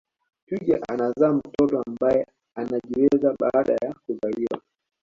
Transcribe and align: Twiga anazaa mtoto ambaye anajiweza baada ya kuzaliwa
Twiga 0.45 0.77
anazaa 0.89 1.33
mtoto 1.33 1.83
ambaye 1.87 2.27
anajiweza 2.55 3.35
baada 3.39 3.73
ya 3.73 3.95
kuzaliwa 4.05 4.61